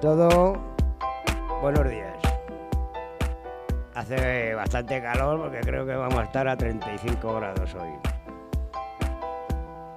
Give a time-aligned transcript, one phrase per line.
[0.00, 0.56] todo,
[1.60, 2.16] buenos días.
[3.94, 7.90] Hace bastante calor porque creo que vamos a estar a 35 grados hoy.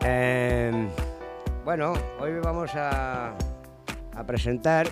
[0.02, 0.90] Em,
[1.64, 3.34] bueno, hoy vamos a,
[4.28, 4.88] presentar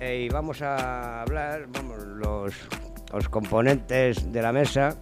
[0.00, 2.54] eh, y vamos a hablar, vamos, los,
[3.12, 4.96] los componentes de la mesa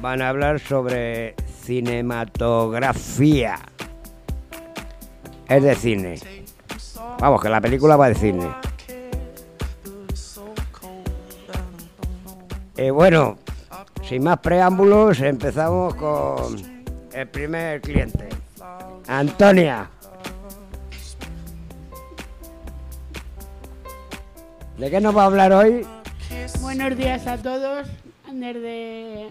[0.00, 3.58] van a hablar sobre cinematografía.
[5.50, 6.29] Es de cine.
[7.20, 8.48] Vamos, que la película va de cine.
[12.78, 13.36] Y bueno,
[14.02, 16.56] sin más preámbulos, empezamos con
[17.12, 18.26] el primer cliente.
[19.06, 19.90] Antonia.
[24.78, 25.86] ¿De qué nos va a hablar hoy?
[26.62, 27.86] Buenos días a todos
[28.32, 29.28] desde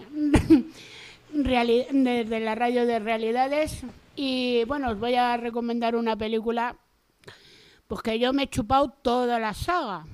[2.40, 3.82] la radio de realidades
[4.14, 6.76] y bueno, os voy a recomendar una película
[7.90, 10.06] pues que yo me he chupado toda la saga,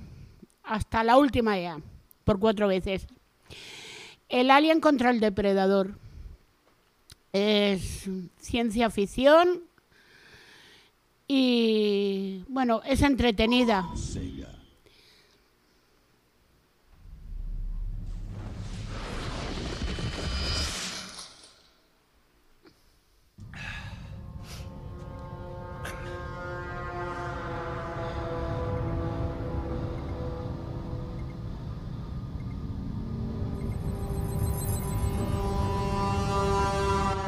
[0.63, 1.79] hasta la última ya,
[2.25, 3.07] por cuatro veces.
[4.31, 5.99] El Alien contra el Depredador.
[7.35, 8.09] Es
[8.41, 9.65] ciencia ficción
[11.29, 13.87] y bueno, es entretenida.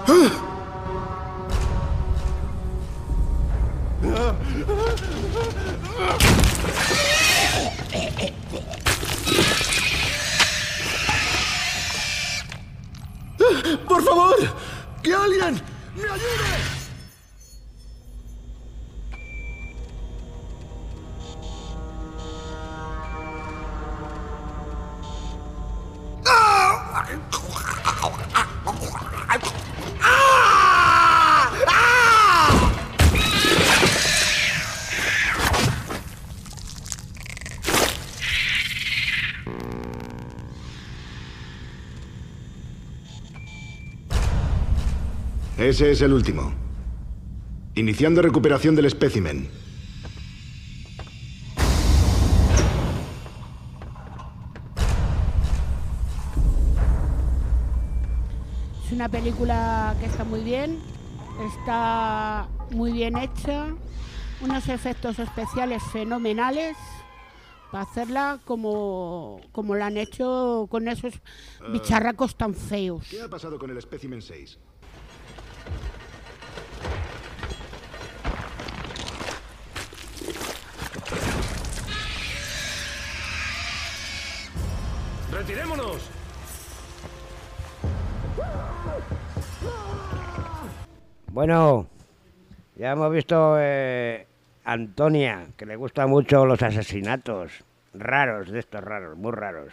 [0.08, 0.47] ¡Por
[45.68, 46.50] Ese es el último.
[47.74, 49.50] Iniciando recuperación del espécimen.
[58.82, 60.78] Es una película que está muy bien,
[61.54, 63.66] está muy bien hecha,
[64.40, 66.78] unos efectos especiales fenomenales
[67.70, 71.12] para hacerla como, como la han hecho con esos
[71.70, 73.06] bicharracos tan feos.
[73.10, 74.58] ¿Qué ha pasado con el espécimen 6?
[85.48, 86.10] ¡Retirémonos!
[91.28, 91.86] Bueno,
[92.76, 94.26] ya hemos visto eh,
[94.66, 97.64] Antonia, que le gustan mucho los asesinatos
[97.94, 99.72] raros, de estos raros, muy raros.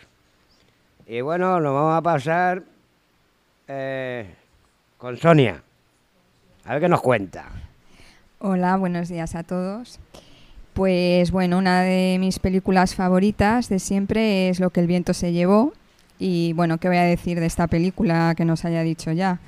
[1.07, 2.63] Y bueno, nos vamos a pasar
[3.67, 4.33] eh,
[4.97, 5.61] con Sonia.
[6.63, 7.49] A ver qué nos cuenta.
[8.39, 9.99] Hola, buenos días a todos.
[10.75, 15.31] Pues bueno, una de mis películas favoritas de siempre es Lo que el viento se
[15.31, 15.71] llevó.
[16.19, 19.39] Y bueno, ¿qué voy a decir de esta película que nos haya dicho ya?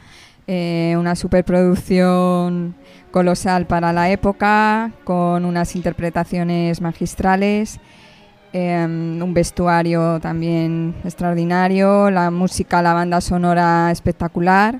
[0.47, 2.75] Eh, una superproducción
[3.11, 7.81] colosal para la época, con unas interpretaciones magistrales,
[8.53, 14.79] eh, un vestuario también extraordinario, la música, la banda sonora espectacular.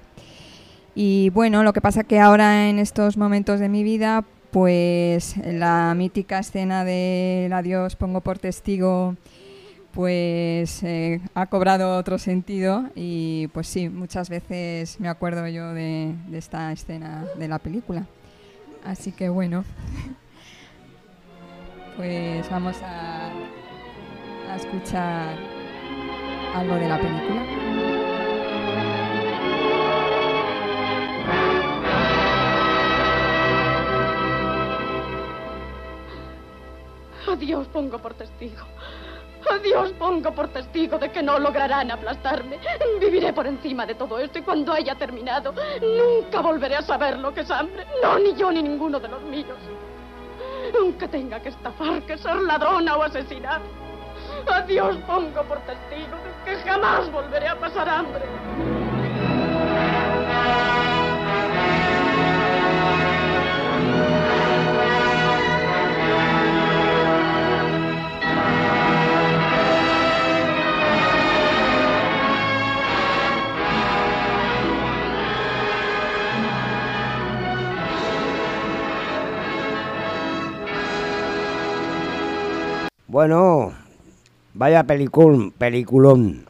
[0.95, 5.94] Y bueno, lo que pasa que ahora en estos momentos de mi vida, pues la
[5.95, 9.15] mítica escena del adiós pongo por testigo,
[9.91, 16.13] pues eh, ha cobrado otro sentido y pues sí, muchas veces me acuerdo yo de,
[16.27, 18.05] de esta escena de la película.
[18.85, 19.63] Así que bueno,
[21.97, 23.31] pues vamos a
[24.55, 25.35] escuchar
[26.55, 27.96] algo de la película.
[37.38, 38.66] Adiós pongo por testigo.
[39.48, 42.57] Adiós pongo por testigo de que no lograrán aplastarme.
[43.00, 47.31] Viviré por encima de todo esto y cuando haya terminado, nunca volveré a saber lo
[47.31, 47.86] que es hambre.
[48.01, 49.60] No, ni yo ni ninguno de los míos.
[50.80, 53.62] Aunque tenga que estafar, que ser ladrona o asesinar.
[54.48, 58.76] Adiós pongo por testigo de que jamás volveré a pasar hambre.
[83.18, 83.74] Bueno,
[84.54, 86.46] vaya pelicul, peliculón.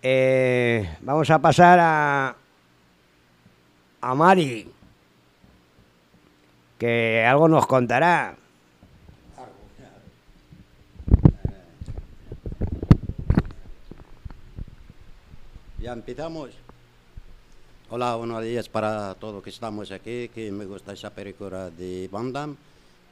[0.00, 2.34] Eh, vamos a pasar a,
[4.00, 4.66] a Mari,
[6.78, 8.36] que algo nos contará.
[15.78, 16.52] Ya empezamos.
[17.90, 22.32] Hola, buenos días para todos que estamos aquí, que me gusta esa película de Van
[22.32, 22.56] Damme,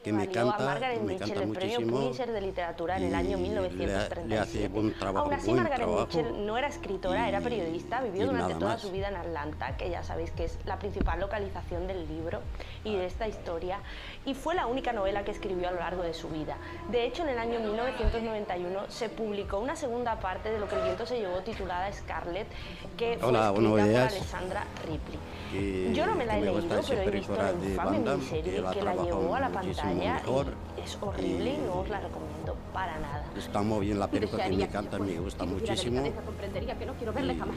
[0.02, 2.00] que me Ganó a canta, Margaret me Mitchell canta el premio muchísimo.
[2.00, 4.26] Pulitzer de literatura en el año y le- 1937.
[4.28, 6.06] le hace buen trabajo, Aún así, buen Margaret trabajo.
[6.06, 8.80] Mitchell no era escritora, era Y- periodista, vivió durante toda más.
[8.80, 12.40] su vida en Atlanta, que ya sabéis que es la principal localización del libro
[12.84, 13.78] y de esta historia,
[14.26, 16.56] y fue la única novela que escribió a lo largo de su vida.
[16.90, 20.82] De hecho, en el año 1991 se publicó una segunda parte de lo que el
[20.82, 22.48] viento se llevó titulada Scarlet,
[22.96, 24.12] que fue Hola, buenos escrita por días.
[24.16, 25.92] Alessandra Ripley.
[25.94, 28.70] Yo no me la he me leído, pero he visto la infame miniserie que la
[28.72, 30.46] que la trabajó llevó a la muchísimo mejor.
[30.76, 33.24] y es horrible y no os la recomiendo para nada.
[33.36, 36.02] Está muy bien la película que me encanta, me gusta muchísimo.
[36.24, 37.56] comprendería que no quiero verle jamás.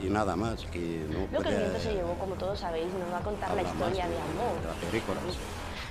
[0.00, 2.92] Y, y nada más, que no Lo que el viento se llevó, como todos sabéis,
[2.94, 5.22] nos va a contar la historia de de amor las películas.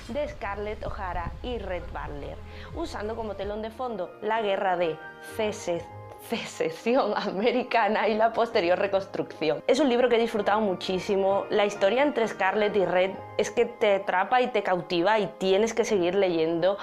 [0.10, 2.38] de Scarlett O'Hara y Red Butler,
[2.76, 4.98] usando como telón de fondo la guerra de
[5.38, 5.86] cese-
[6.30, 9.64] secesión americana y la posterior reconstrucción.
[9.68, 11.46] Es un libro que he disfrutado muchísimo.
[11.50, 15.74] La historia entre Scarlett y Red es que te atrapa y te cautiva y tienes
[15.74, 16.78] que seguir leyendo.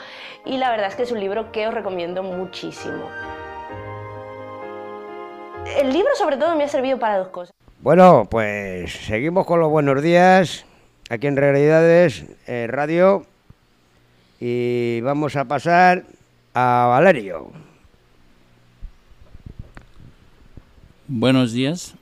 [0.44, 3.08] Y la verdad es que es un libro que os recomiendo muchísimo.
[5.76, 7.54] El libro sobre todo me ha servido para dos cosas.
[7.80, 10.64] Bueno, pues seguimos con los buenos días
[11.08, 13.24] aquí en Realidades eh, Radio
[14.38, 16.04] y vamos a pasar
[16.54, 17.69] a Valerio.
[21.12, 21.96] Buenos días.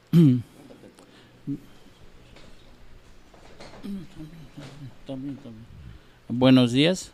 [6.29, 7.11] Buenos días.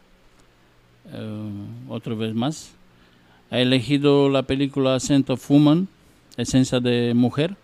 [1.12, 1.50] Eh,
[1.88, 2.72] otra vez más.
[3.52, 5.86] He elegido la película Scent of Woman,
[6.36, 7.54] Esencia de Mujer,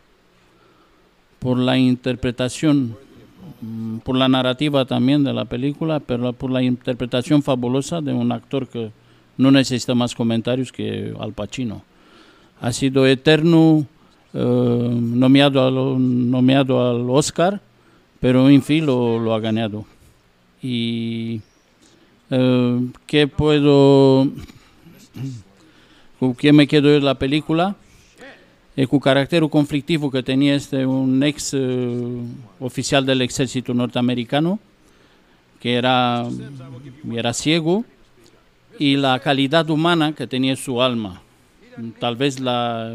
[1.40, 2.96] por la interpretación,
[3.60, 8.30] mm, por la narrativa también de la película, pero por la interpretación fabulosa de un
[8.30, 8.92] actor que
[9.36, 11.82] no necesita más comentarios que Al Pacino
[12.60, 13.88] ha sido eterno
[14.32, 17.60] nominado, al, nominado al Oscar,
[18.20, 19.84] pero en fin lo, lo ha ganado.
[20.62, 21.40] Y
[22.30, 24.28] eh, ¿qué puedo,
[26.18, 27.76] con qué me quedo de la película?
[28.76, 32.22] El cu carácter conflictivo que tenía este un ex eh,
[32.60, 34.58] oficial del ejército norteamericano,
[35.58, 36.24] que era,
[37.12, 37.84] era ciego,
[38.78, 41.20] y la calidad humana que tenía su alma
[41.98, 42.94] tal vez la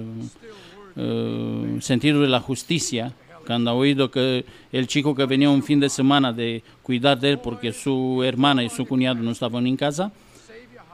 [0.96, 3.14] eh, sentido de la justicia
[3.46, 7.32] cuando ha oído que el chico que venía un fin de semana de cuidar de
[7.32, 10.12] él porque su hermana y su cuñado no estaban en casa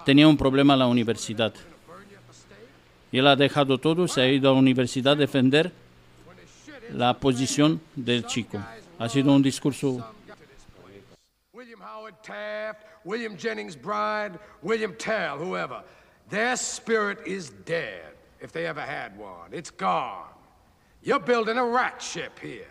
[0.04, 1.54] tenía un problema en la universidad.
[3.12, 5.72] Y él ha dejado todo se ha ido a la universidad a defender
[6.94, 8.58] la posición del chico.
[9.00, 10.06] Ha sido un discurso
[11.54, 15.84] William Howard Taft, William Jennings Bryan, William Tell, whoever.
[16.30, 18.11] Their spirit is dead,
[18.42, 19.50] if they ever had one.
[19.52, 20.28] It's gone.
[21.04, 22.68] You're building a rat ship here,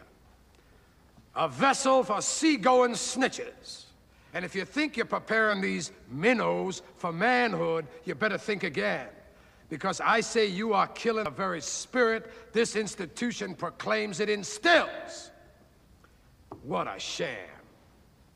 [1.34, 3.84] a vessel for seagoing snitches.
[4.34, 9.08] And if you think you're preparing these minnows for manhood, you better think again.
[9.68, 15.30] Because I say you are killing the very spirit this institution proclaims it instills.
[16.62, 17.36] What a sham.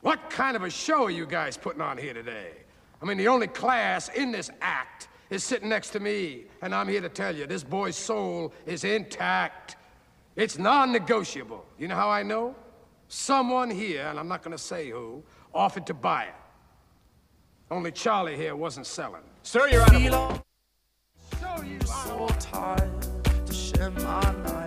[0.01, 2.53] What kind of a show are you guys putting on here today?
[3.01, 6.89] I mean, the only class in this act is sitting next to me, and I'm
[6.89, 9.77] here to tell you this boy's soul is intact.
[10.37, 11.67] It's non negotiable.
[11.79, 12.55] You know how I know?
[13.09, 15.23] Someone here, and I'm not going to say who,
[15.53, 16.35] offered to buy it.
[17.71, 19.23] Only Charlie here wasn't selling.
[19.43, 20.43] Sir, you're out of
[21.41, 22.91] Show you so tired
[23.47, 24.64] to share my nights.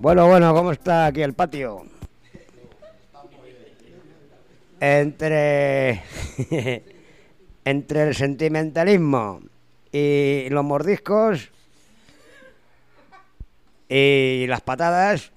[0.00, 1.84] Bueno, bueno, ¿cómo está aquí el patio?
[4.80, 6.02] Entre.
[7.64, 9.40] entre el sentimentalismo
[9.92, 11.50] y los mordiscos
[13.88, 15.32] y las patadas,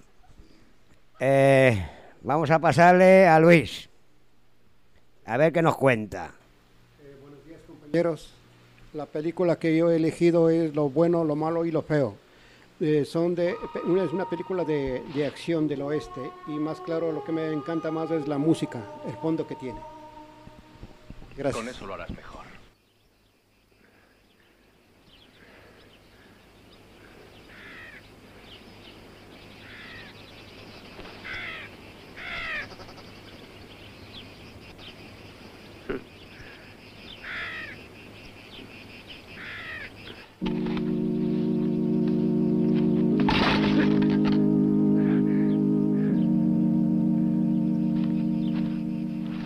[1.20, 1.86] eh,
[2.22, 3.90] vamos a pasarle a Luis.
[5.26, 6.32] A ver qué nos cuenta.
[7.68, 8.34] Compañeros,
[8.94, 12.16] la película que yo he elegido es Lo bueno, lo malo y lo feo.
[12.84, 17.12] Eh, son de, una, es una película de, de acción del oeste y más claro
[17.12, 19.80] lo que me encanta más es la música, el fondo que tiene.
[21.38, 21.64] Gracias.
[21.64, 22.31] Con eso lo harás mejor.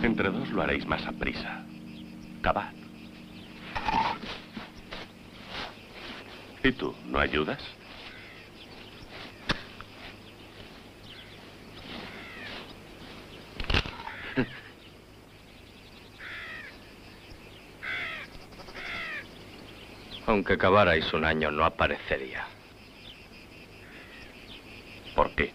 [0.02, 1.64] Entre dos lo haréis más a prisa.
[2.42, 2.72] Cavad.
[6.62, 7.62] ¿Y tú, no ayudas?
[20.26, 22.44] Aunque cavarais un año, no aparecería.
[25.14, 25.52] ¿Por qué?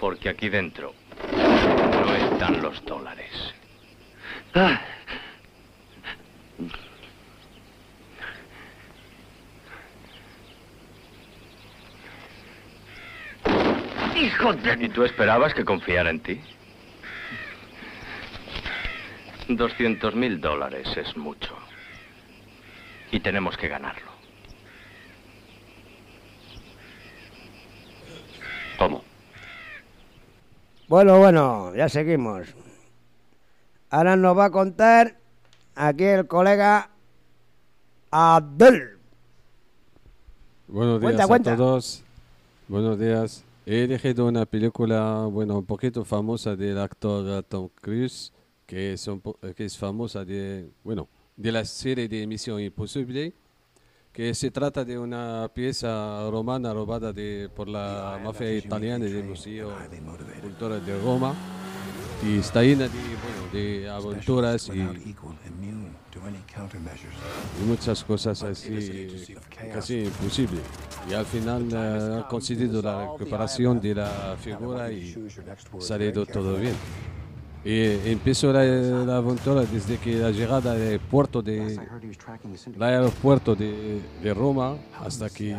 [0.00, 0.94] Porque aquí dentro
[2.44, 3.54] están los dólares.
[4.54, 4.80] Ah.
[14.14, 14.84] ¡Hijo de...
[14.84, 16.40] ¿Y tú esperabas que confiara en ti?
[19.48, 21.56] 200 mil dólares es mucho.
[23.10, 24.12] Y tenemos que ganarlo.
[28.78, 29.04] ¿Cómo?
[30.88, 32.48] Bueno, bueno, ya seguimos.
[33.90, 35.18] Ahora nos va a contar
[35.74, 36.90] aquí el colega
[38.10, 38.98] Abdel.
[40.68, 41.56] Buenos días Cuenta, a cuenta.
[41.56, 42.02] todos.
[42.68, 43.44] Buenos días.
[43.66, 48.32] He elegido una película, bueno, un poquito famosa del actor Tom Cruise,
[48.66, 49.22] que es, un
[49.56, 53.32] que es famosa de, bueno, de la serie de Misión Imposible,
[54.14, 59.72] que se trata de una pieza romana robada de, por la mafia italiana del Museo
[60.40, 61.34] Cultural de Roma.
[62.24, 65.16] Y está llena de, bueno, de aventuras y, y
[67.66, 69.34] muchas cosas así
[69.72, 70.60] casi imposible.
[71.10, 75.12] Y al final eh, ha conseguido la recuperación de la figura y
[75.50, 76.76] ha salido todo bien.
[77.64, 81.78] Y empezó la, la aventura desde que la llegada del puerto de
[82.76, 85.56] el aeropuerto de, de Roma hasta que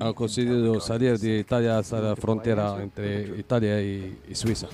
[0.00, 4.68] ha conseguido salir de Italia hasta la frontera entre Italia y, y Suiza.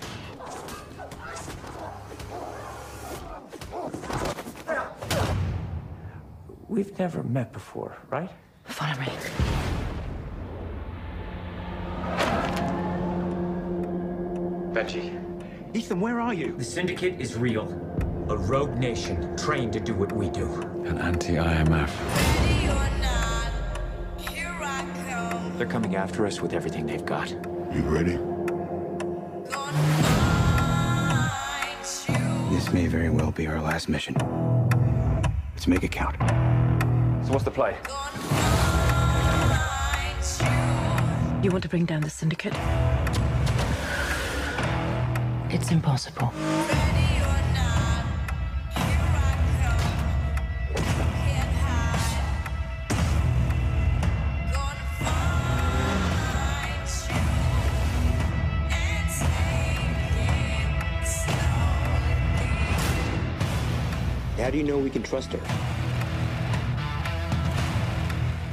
[6.69, 8.31] We've never met before, right?
[8.65, 9.09] Follow me.
[14.73, 15.32] Benji.
[15.75, 16.55] Ethan, where are you?
[16.59, 17.67] The Syndicate is real.
[18.29, 20.47] A rogue nation trained to do what we do.
[20.85, 21.89] An anti-IMF.
[25.57, 27.31] They're coming after us with everything they've got.
[27.31, 28.19] You ready?
[32.55, 34.15] This may very well be our last mission.
[35.55, 36.17] Let's make it count.
[37.25, 37.79] So what's the play?
[41.43, 42.53] You want to bring down the syndicate?
[45.55, 46.33] It's impossible.
[64.39, 65.39] How do you know we can trust her?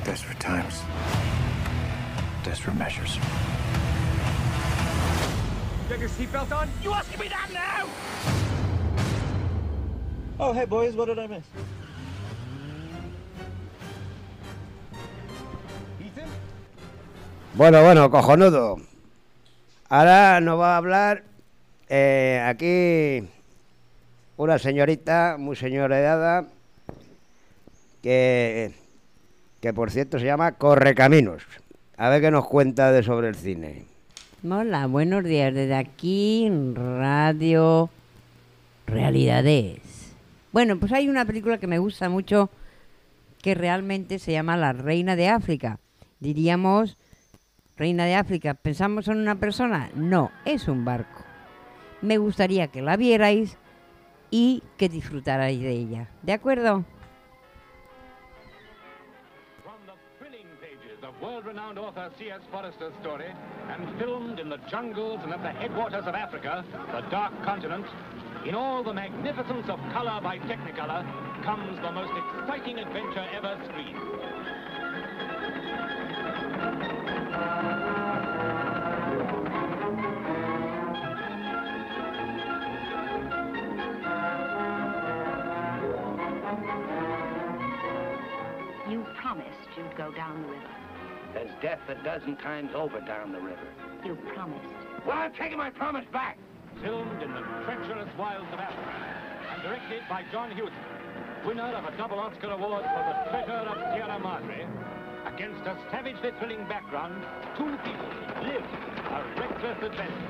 [0.03, 0.83] Desperate times.
[2.43, 3.17] Desperate measures.
[5.99, 6.69] You have your seatbelt on?
[6.81, 7.85] You asking me that now?
[10.39, 11.43] Oh, hey, boys, what did I miss?
[17.55, 18.77] Bueno, bueno, cojonudo.
[19.89, 21.23] Ahora nos va a hablar
[21.89, 23.27] eh, aquí
[24.37, 26.45] una señorita muy señoreada
[28.01, 28.71] que,
[29.59, 31.43] que por cierto se llama Correcaminos.
[31.97, 33.88] A ver qué nos cuenta de sobre el cine.
[34.41, 35.53] Hola, buenos días.
[35.53, 37.89] Desde aquí, Radio
[38.87, 40.15] Realidades.
[40.53, 42.49] Bueno, pues hay una película que me gusta mucho
[43.41, 45.79] que realmente se llama La Reina de África.
[46.21, 46.97] Diríamos,
[47.75, 49.89] Reina de África, ¿pensamos en una persona?
[49.93, 51.25] No, es un barco.
[52.01, 53.57] Me gustaría que la vierais
[54.31, 56.07] y que disfrutarais de ella.
[56.23, 56.85] ¿De acuerdo?
[61.21, 62.39] World-renowned author C.S.
[62.51, 63.27] Forester's story,
[63.69, 67.85] and filmed in the jungles and at the headwaters of Africa, the Dark Continent,
[68.45, 71.05] in all the magnificence of color by Technicolor,
[71.43, 73.97] comes the most exciting adventure ever screened.
[88.89, 90.78] You promised you'd go down the river.
[91.33, 93.67] There's death a dozen times over down the river.
[94.03, 94.65] You promised.
[95.05, 96.37] Well, I'm taking my promise back.
[96.81, 98.93] Filmed in the treacherous wilds of Africa,
[99.53, 100.73] and directed by John Huston,
[101.45, 104.67] winner of a double Oscar Award for The Treasure of Sierra Madre,
[105.25, 107.23] against a savagely thrilling background,
[107.57, 108.09] two people
[108.43, 108.63] live
[109.11, 110.29] a reckless adventure.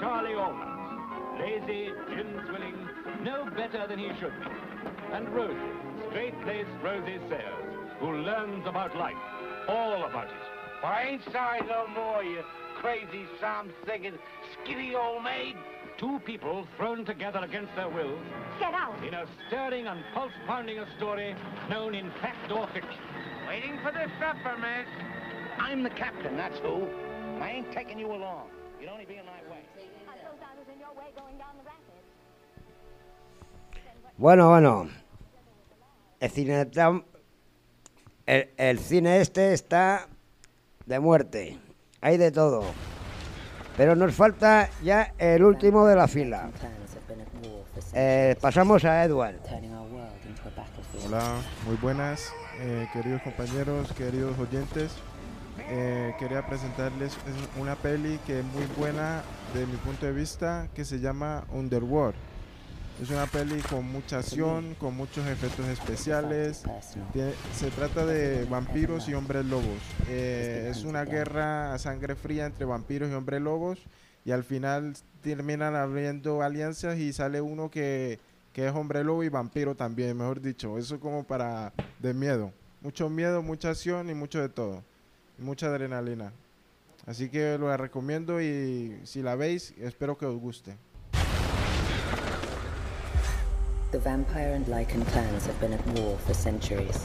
[0.00, 2.88] Charlie Allnuts, lazy, gin-swilling,
[3.22, 4.46] no better than he should be.
[5.12, 5.56] And Rosie,
[6.10, 9.14] straight-laced Rosie Sayers, who learns about life,
[9.68, 10.32] all about it.
[10.82, 12.42] Well, I ain't sorry no more, you
[12.80, 14.18] crazy, psalm-singing,
[14.64, 15.54] skinny old maid.
[15.98, 18.18] Two people thrown together against their wills
[18.58, 18.96] Get out.
[19.06, 21.34] in a stirring and pulse-pounding a story
[21.68, 23.02] known in fact or fiction.
[23.46, 24.88] Waiting for the supper, miss.
[25.58, 26.86] I'm the captain, that's who.
[27.40, 28.48] I ain't taking you along.
[28.80, 29.60] You'd only be in my way.
[30.08, 31.86] I thought I was in your way going down the rapids.
[34.18, 34.88] Bueno, bueno.
[36.20, 36.66] El cine,
[39.16, 40.06] el, este está
[40.84, 41.58] de muerte.
[42.02, 42.62] Hay de todo.
[43.78, 46.50] Pero nos falta ya el último de la fila.
[47.94, 49.36] Eh, pasamos a Edward.
[51.06, 52.30] Hola, muy buenas,
[52.60, 54.92] eh, queridos compañeros, queridos oyentes.
[55.70, 59.22] Eh, quería presentarles es una peli que es muy buena
[59.54, 62.29] de mi punto de vista, que se llama Underworld.
[63.00, 66.64] Es una peli con mucha acción, con muchos efectos especiales.
[67.54, 69.78] Se trata de vampiros y hombres lobos.
[70.10, 73.78] Eh, es una guerra a sangre fría entre vampiros y hombres lobos.
[74.26, 78.18] Y al final terminan habiendo alianzas y sale uno que,
[78.54, 80.76] es hombre lobo y vampiro también, mejor dicho.
[80.76, 82.52] Eso como para de miedo.
[82.82, 84.84] Mucho miedo, mucha acción y mucho de todo.
[85.38, 86.32] Mucha adrenalina.
[87.06, 90.76] Así que lo recomiendo y si la veis, espero que os guste.
[93.90, 96.96] The vampire and lycan clans have been at war for centuries,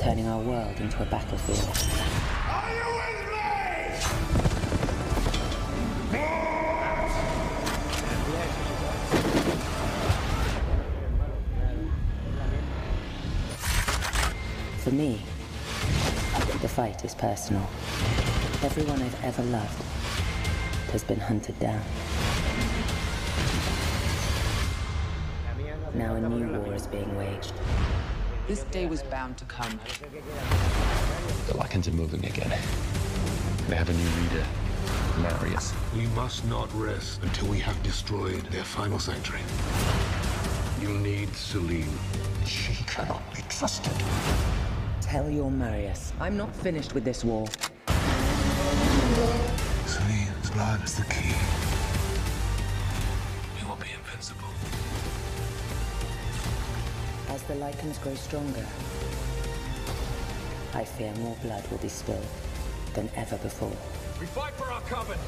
[0.00, 1.76] turning our world into a battlefield.
[14.78, 15.20] For me,
[16.62, 17.68] the fight is personal.
[18.62, 19.82] Everyone I've ever loved
[20.90, 21.82] has been hunted down.
[25.94, 27.52] Now a new war is being waged.
[28.48, 29.78] This day was bound to come.
[31.48, 32.48] The Lycans are moving again.
[33.68, 34.46] They have a new leader,
[35.20, 35.74] Marius.
[35.94, 39.42] We must not rest until we have destroyed their final sanctuary.
[40.80, 41.98] You need Celine.
[42.46, 43.92] She cannot be trusted.
[45.02, 47.46] Tell your Marius, I'm not finished with this war.
[49.86, 51.61] Celine's blood is the key.
[57.42, 58.64] As the lichens grow stronger,
[60.74, 62.24] I fear more blood will be spilled
[62.94, 63.76] than ever before.
[64.20, 65.18] We fight for our coven.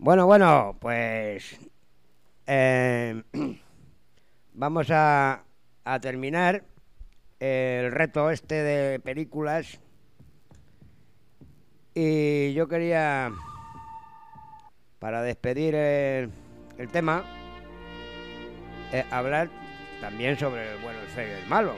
[0.00, 1.58] Bueno, bueno, pues
[2.46, 3.20] eh,
[4.54, 5.42] vamos a,
[6.00, 6.62] terminar
[7.40, 9.80] el reto este de películas.
[11.94, 13.32] Y yo quería,
[15.00, 16.30] para despedir el,
[16.78, 17.24] el tema,
[18.92, 19.48] eh, hablar
[20.00, 21.74] también sobre el bueno, el feo y el malo.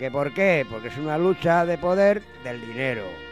[0.00, 0.66] ¿Que por qué?
[0.68, 3.29] Porque es una lucha de poder del dinero.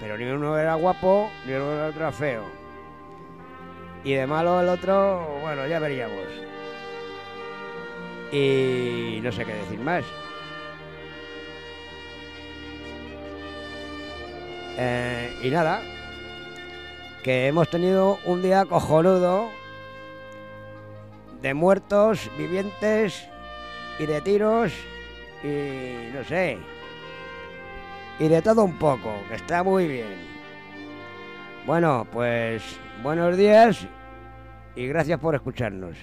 [0.00, 2.44] Pero ni uno era guapo, ni era otro feo.
[4.04, 6.26] Y de malo el otro, bueno, ya veríamos.
[8.32, 10.04] Y no sé qué decir más.
[14.76, 15.82] Eh, y nada,
[17.24, 19.50] que hemos tenido un día cojonudo
[21.42, 23.28] de muertos, vivientes
[23.98, 24.72] y de tiros
[25.42, 26.58] y no sé.
[28.18, 30.16] Y de todo un poco, que está muy bien.
[31.66, 32.62] Bueno, pues
[33.02, 33.86] buenos días
[34.74, 35.96] y gracias por escucharnos.